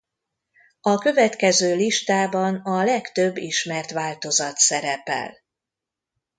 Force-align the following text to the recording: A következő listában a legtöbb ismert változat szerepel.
A 0.81 0.95
következő 0.97 1.75
listában 1.75 2.55
a 2.55 2.83
legtöbb 2.83 3.37
ismert 3.37 3.91
változat 3.91 4.57
szerepel. 4.57 5.37